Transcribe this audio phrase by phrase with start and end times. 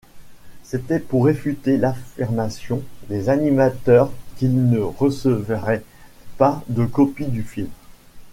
[0.63, 5.83] C'était pour réfuter l'affirmation des animateurs qu'ils ne recevraient
[6.39, 7.69] pas de copie du film.